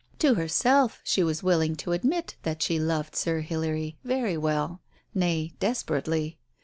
[0.17, 4.81] To herself, she was willing to admit that she loved Sir Hilary very well,
[5.13, 6.39] nay, desperately.